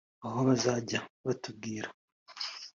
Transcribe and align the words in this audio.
aho 0.25 0.39
bazajya 0.47 0.99
batubwira 1.25 1.87